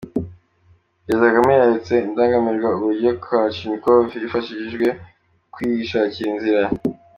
[1.03, 4.99] Perezida Kagame yeretse Indangamirwa uburyo Kalachnikov yifashishijwe mu
[5.53, 6.61] kwishakira inzira.